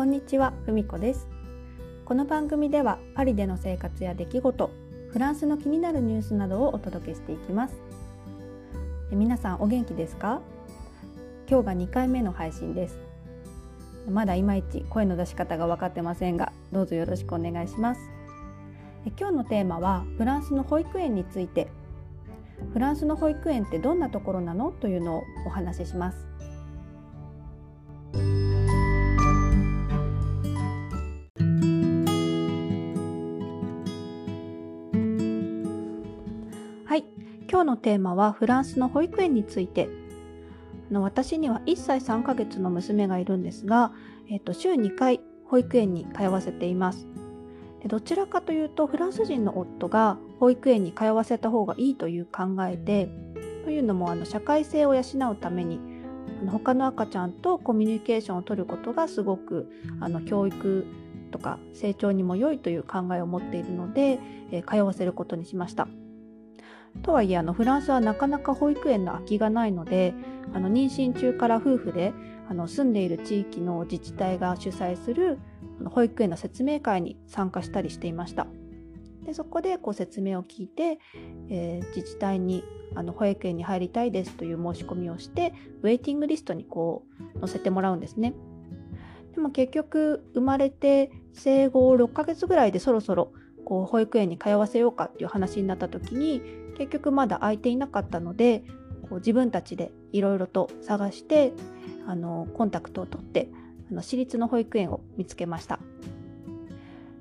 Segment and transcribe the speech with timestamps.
[0.00, 1.28] こんにちは、ふみこです。
[2.06, 4.70] この番組ではパリでの生活や出来事、
[5.10, 7.74] フランスの気になるニュースなどをお届けしていきます。
[9.12, 10.40] え皆さんお元気ですか？
[11.46, 12.98] 今日が2回目の配信です。
[14.08, 18.00] まだいまいち声の出し方が分かってませんが、どうぞよろしくお願いします。
[19.04, 21.68] え今日のテーマはフランスの保育園について。
[22.72, 24.72] フランスの保育園ってどんなところなの？
[24.72, 26.29] というのをお話しします。
[36.90, 37.04] はい。
[37.48, 39.88] 今日のテーマはフランスの保育園について。
[40.90, 43.92] あの私には1歳3ヶ月の娘がいるんですが、
[44.28, 47.06] えっと、週2回保育園に通わせています。
[47.80, 53.08] でどちらかというとフランス人の夫が保育園に通わせた方がいいという考えで
[53.62, 55.78] というのもあの社会性を養うために
[56.42, 59.70] あの他の赤ちゃんとコミュニケーションをとることがすごく
[60.00, 60.86] あの教育
[61.30, 64.18] とか成長にも良いという考えを持っているので、
[64.50, 65.86] えー、通わせることにしました。
[67.02, 70.14] とはいえあのフランスはなかなか保育園の空きがないので
[70.52, 72.12] あの妊娠中から夫婦で
[72.48, 75.38] あの住んでいる地域の自治体が主催する
[75.86, 78.46] 保育園の説明会に参加したりしていました。
[79.24, 80.98] でそこでこう説明を聞いて、
[81.48, 82.64] えー、自治体に
[82.96, 85.52] あの保育園に入りたいですという申し込みをして
[85.82, 87.04] ウェイティングリストにこ
[87.36, 88.34] う載せてもらうんですね。
[89.34, 93.32] でも結局生まれて生後6ヶ月ぐらいでそろそろ
[93.64, 96.42] こう保育園に通わせようかっていう話になった時に
[96.76, 98.62] 結局まだ空いていなかったので
[99.08, 101.52] こう自分たちでいろいろと探して
[102.06, 103.48] あのコンタクトを取って
[103.90, 105.78] あの私立の保育園を見つけました。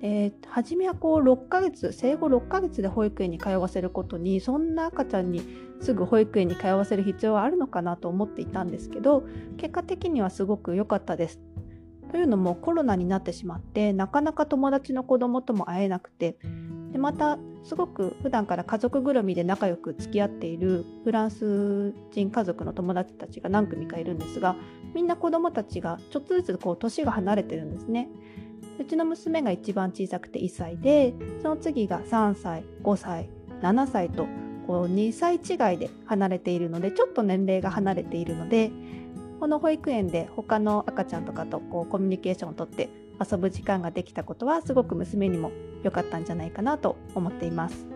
[0.00, 5.42] で初めはこう6ヶ月生後6ヶ月で保育園に通わせることにそんな赤ちゃんに
[5.82, 9.24] すぐ保育園に通わせる必要はあるのかなと思っていたんですけど
[9.58, 11.40] 結果的にはすごく良かったです。
[12.10, 16.36] というのもコロナになってしまってなかなか友達の子供とも会えなくて
[16.92, 24.56] でまたすごく普段から家族ぐるみで仲良く付き合っているフランス人家族の友達たちが何組かいるんですが
[24.94, 28.08] みんな子供たちがちょっとずつこう年が離れてるんですね。
[28.78, 33.28] うちの娘が一番小さくて1歳でその次が3歳5歳
[33.60, 34.26] 7歳と
[34.66, 38.70] こう2歳違いで離れているのでちょっと年齢が離れているので
[39.40, 45.50] この保育園で他の赤ちゃんとかとこうコミュニケーションをとって遊ぶ時間ができたことはすごく娘にも
[45.82, 47.86] 良かったんじゃないかなと思っています。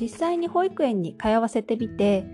[0.00, 2.24] 実際に保育園に通わせてみて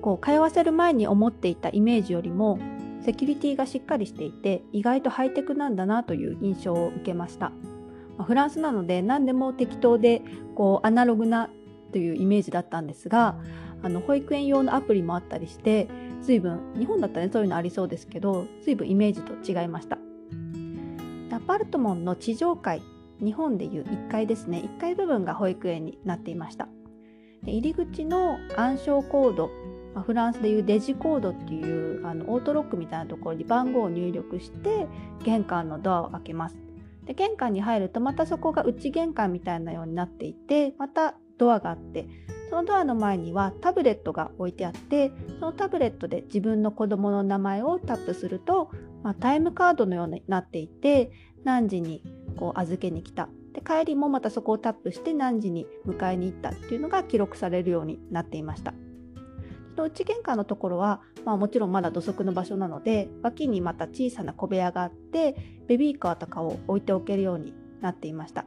[0.00, 2.58] こう通わせる前に思っていたイメージよりも
[3.04, 7.52] セキュリティがしっかりしていて意外とハイテクなんだなという印象を受けました。
[8.18, 10.22] フランスなので何でも適当で
[10.54, 11.50] こうアナログな
[11.92, 13.36] というイメージだったんですが
[13.82, 15.88] あの保育園用のアプリもあったりして
[16.22, 19.98] 随分日本だったらそういうのありそうですけど随分イメージと違いました。
[21.34, 22.82] アパルトモンの地上階
[23.18, 24.62] 日本でいう1階ですね。
[24.76, 26.68] 1階部分が保育園になっていました。
[27.44, 29.50] 入り口の暗証コード
[30.00, 34.86] フランスでいうデジコードっていうあのオートロックみたいなところに番号を入力して
[35.24, 36.56] 玄関のドアを開けます。
[37.06, 42.06] で玄関に入るとまたそこが内玄関みたいなようになっていてまたドアがあって
[42.50, 48.70] そのドアの前にはタブレットが置いてあってそのタブレットで自分の子供の名前をタップすると、
[49.02, 51.10] まあ、タイムカードのようになっていて
[51.44, 52.02] 何時に
[52.36, 58.74] こう預けに来たで帰りもまたそこをタップして何時に迎えに行ったっていうのが記録されるようになっていました。
[59.76, 68.44] 内玄関のところは、まあ、もちろんまだ土足の場所なので脇にまた小さな小部屋があってベビーカーとかを置いておけるようになっていました。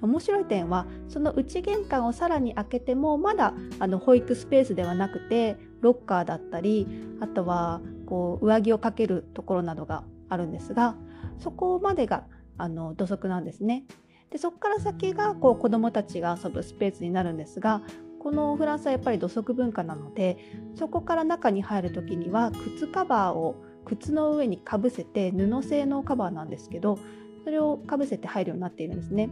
[0.00, 6.86] 面白い点はその内玄関をさらに開けてもまだあの保育スペースではなくてロッカーだったり
[7.20, 10.94] あとはこう上着をかけるところなどがあるんですが
[11.38, 12.24] そこまでが
[12.58, 13.84] あの土足なんですね。
[14.30, 17.80] でそこから先がこう子どもたちが遊ぶスペースになるんですが
[18.20, 20.38] このフランスはやっぱり土足文化なので
[20.74, 26.98] そこから中に入る時には靴カバーを靴の上にかぶせて布製のカバーなんですけど
[27.44, 29.30] それをかぶせて入るようになっているんですね。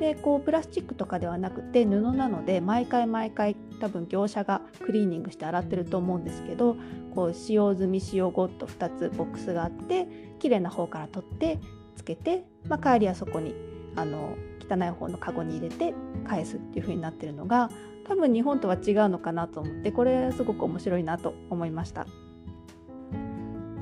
[0.00, 6.76] でこうプラスチックとかではなくて布なので毎回毎回多分業者がクリーニングして洗ってると思うんですけど
[7.14, 10.08] こう使用済み使用後と2つボックスがあって
[10.40, 11.60] 綺麗な方から取って
[11.94, 13.54] つけて、まあ、帰りはそこに
[13.94, 14.36] あの
[14.68, 15.94] 汚い方のカゴに入れて
[16.26, 17.70] 返すっていう風になってるのが
[18.06, 22.06] 多分日本とは違うのかなと思ってこれすごく面白いなと思いました。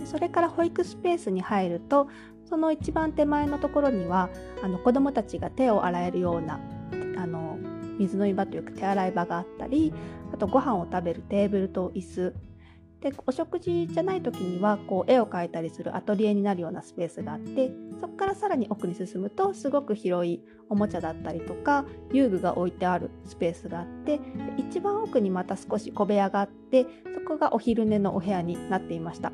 [0.04, 2.08] それから保育スペースに入ると
[2.44, 4.30] その一番手前のところには
[4.62, 6.60] あの子どもたちが手を洗えるような
[7.16, 7.58] あの
[7.98, 9.94] 水飲み場というか手洗い場があったり
[10.32, 12.34] あとご飯を食べるテーブルと椅子
[13.02, 24.20] でお食事じゃない時にはこう絵を描いたりするアトリエになるようなスペースがあってそこからさらに奥に進むとすごく広いおもちゃだったりとか遊具が置いてあるスペースがあって
[24.56, 29.32] 一番奥にまた少し小部屋があってそこがお昼寝のお部屋になっていました。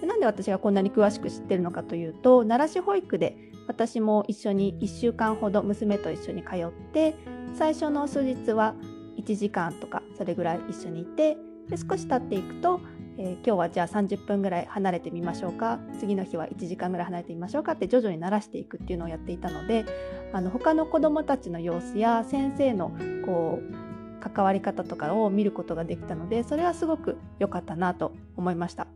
[0.00, 3.36] でなんで私がこんなに詳しく知ってるのかというと奈良市保育で
[3.66, 7.14] 私も一緒に1週間ほど娘と一緒に通って
[7.54, 8.74] 最初の数日は
[9.18, 11.36] 1時間とかそれぐらい一緒にいて
[11.70, 12.80] で少し経っていくと、
[13.16, 19.86] えー、今日はじゃあ30分ぐらい離れてみましょうか次の日は1時間ぐらい離れてみましょうかって徐々に慣らしていくっていうのをやっていたので
[20.32, 22.92] あの他の子どもたちの様子や先生の
[23.24, 28.86] こう関わり方とかを見ることができたのでそれはすごく良かったなと思いました。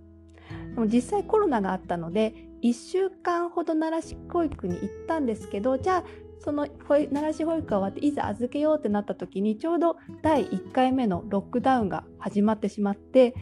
[0.75, 6.05] でも実際コロナがあったので1週間ほど奈良市保育に行ったんですけどじゃあ
[6.41, 13.35] その奈良市保育が終わっていざ預けようってなった時にちょうど第1回目のロックダウンが始まってしまって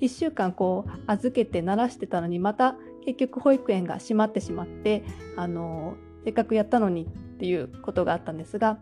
[0.00, 5.04] 1週間こう預けて慣らしてたのにまた結局保育園が閉まってしまって
[5.36, 5.94] あの
[6.24, 8.78] せっかくやったのにっていうことがあったんですが、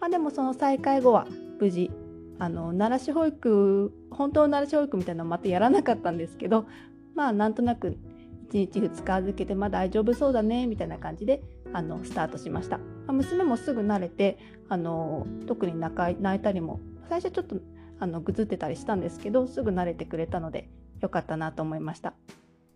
[0.00, 1.26] まあ、でもその再開後は
[1.60, 1.90] 無事
[2.38, 6.66] あの奈良市保育本当の奈良市保育みたいなのまたやらなかったんですけど
[7.14, 7.96] まあなんとなく
[8.56, 11.42] 日2日預けてまあ大丈夫そうだねみたいな感じで
[11.72, 12.78] あのスタートしました、
[13.12, 17.56] 娘もすぐ慣れてあの特に泣いたりも最初ちょっと
[18.00, 20.68] あのぐずってたりしたんですけどすぐ慣れてくれたので
[21.00, 22.14] よかったなと思いました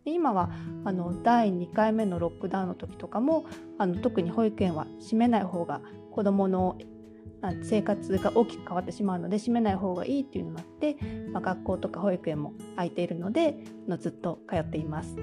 [0.05, 0.51] で今は
[0.85, 3.45] あの第2回目のロックダウンの時とかも
[3.79, 5.81] あの特に保育園は閉めない方が
[6.11, 6.77] 子どもの
[7.63, 10.97] 生活が大きく変わってしまうので閉めない方がいいっていうのがあって、
[11.33, 13.57] まあ、学校とか保育園も空いているので
[13.89, 15.17] のずっと通っています。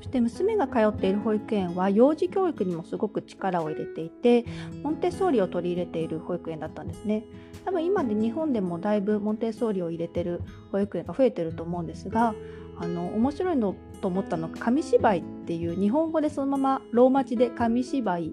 [0.00, 4.46] そして娘が通っている保育園は幼児教育にもすごく力を入れていて
[4.82, 7.24] モンテッソーリを取り入れている保育園だったんですね。
[7.66, 10.40] 多分今で日本でもだいぶモンテッソーリを入れてる
[10.72, 12.34] 保育園が増えてると思うんですが
[12.78, 18.30] あの面白いのと思ったのが紙芝居っていう日本語でそのままローマ字で紙芝居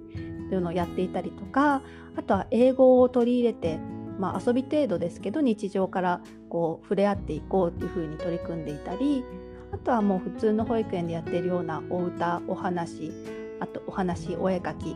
[0.50, 1.81] というのをやっていたりとか
[2.16, 3.78] あとは英語を取り入れて、
[4.18, 9.25] まあ、遊び程度ですけど日常からこう触れ合っていこうっていうふうに取り組んでいたり
[9.77, 13.12] あとはもう普通の保育園でやっているようなお歌お話
[13.59, 14.89] あとお話お絵描き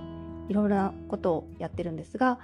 [0.50, 2.40] いろいろなことをやってるんですが、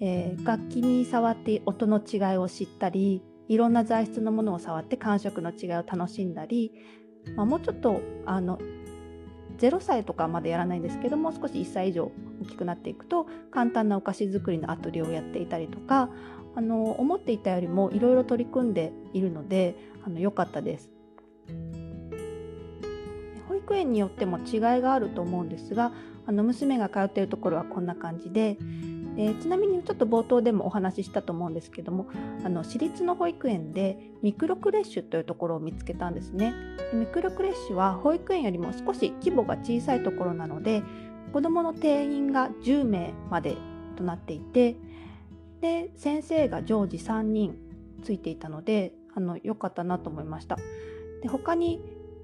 [0.00, 6.72] えー、楽器に触って音の違いを知ったりいろんな材質のものを触って感触の違いを楽しんだり、
[7.36, 8.58] まあ、もうちょっとあの
[9.58, 12.10] 0歳とかまでやらないんですけども少し1歳以上
[12.40, 16.08] 大きくなっていくと簡単なお菓子作りのアトリエをやっていたりとか
[16.56, 20.90] あの思っていたよりもいろいろ取り組んでいるのであの良かったです。
[23.72, 25.92] 保育園によっても違いがあると思うんですが
[26.26, 28.58] あの娘が通っているところはこんな感じで。
[29.16, 32.06] でちなみにちょっと冒頭でもお話ししたと思うんですけども
[32.46, 36.54] あの私立の保育園でミクロクレッシュというところを見つけたんですね。
[36.92, 40.82] でミクロクレッシュは保育園よりも少し規模が小さいところなので
[41.34, 43.54] 子どもの定員が10名まで
[43.96, 44.76] となっていて
[45.60, 47.58] で先生が常時3人
[48.02, 50.56] ついていたのであの良かったなと思いました。
[51.22, 51.82] で他に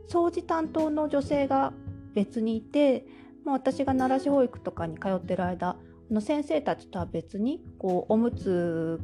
[0.08, 1.72] 掃除担当の女性が
[2.14, 3.06] 別にいて
[3.44, 5.76] もう私が奈良市保育とかに通ってる間
[6.10, 9.00] の先生たちとは別にこうおむつ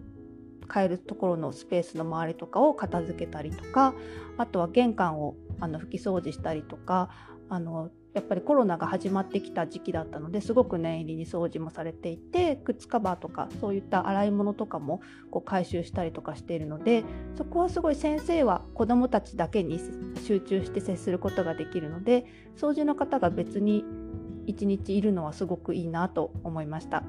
[0.72, 3.94] 変えるところのスペースの周りとかを片付けたりとか
[4.38, 7.10] あとは玄関をあの拭き掃除したりとか
[7.48, 15.00] あのやっぱりコロナが始まってきた時期だったのですごく念入りに掃除もされていて靴カバーとかそういった洗い物とかも
[15.32, 17.04] こう回収したりとかしているので
[17.36, 19.80] そこはすごい先生は子どもたちだけに
[20.24, 22.24] 集中して接することができるので
[22.56, 23.84] 掃除の方が別に
[24.46, 27.02] 一日いるのはすごくいいなと思いました。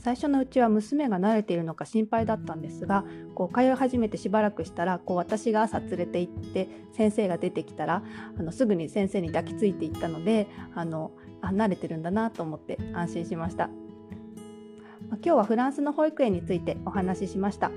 [0.00, 3.04] 最初のうちは娘が慣れているのか心配だったんですが
[3.34, 8.02] こう通い始めてしばらくしたらこう私が朝連れて行って先生が出てきたら
[8.38, 13.70] あのすぐに先生に抱きついていったのであのあ慣れてるんだなと思って安心しました。
[15.12, 17.72] 今日はフランスの保育園についてお話ししました。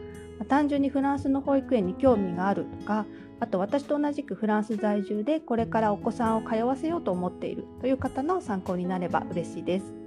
[0.48, 3.06] 単純にフランスの保育園に興味があるとか
[3.40, 10.03] あと私と同じくフランス在住でこれからお子さんを通わせようと思っているという方の参考になれば嬉しいです。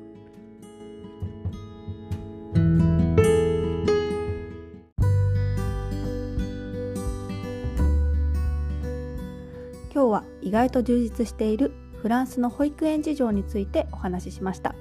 [9.96, 11.72] 今日は意外と充実している
[12.02, 14.74] フランスの保育園事情についてお話ししました。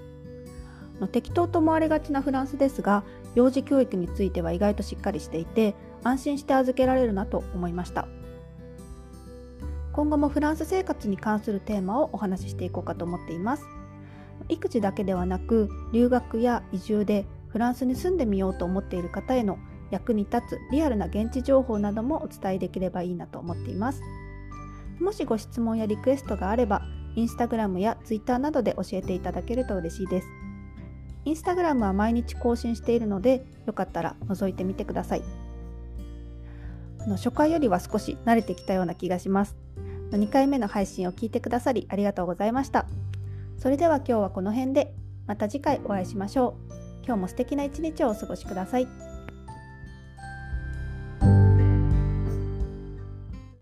[1.13, 8.10] 適当と思われがちなフランスですが幼児教育については意外としっかりしていて安心して預けられるなと思いました。
[9.93, 13.63] 今後もフランス生活に関するテーマをお話ししていこうかと思っています。
[14.50, 19.60] 育児だけではなく留学や移住でフランスに住んでみようと思っている方への
[19.91, 24.01] 役に立つリアルな現地情報などもお伝えできればいいなと思っています。
[24.99, 26.81] もしご質問やリクエストがあれば
[27.15, 30.27] インスタグラムやツイッターなどで教えていただけると嬉しいです。
[31.23, 35.23] インスタグラムは毎日更新しているのでよかったら覗いてみてください。
[36.99, 39.55] あの初回よりは少し慣れてきたような気がします。
[40.11, 42.85] 2回目の配信を聞いてくださりありがとうございました。
[43.57, 44.93] それでは今日はこの辺で
[45.25, 46.73] また次回お会いしましょう。
[47.05, 49.14] 今日も素敵な一日をお過ごしください。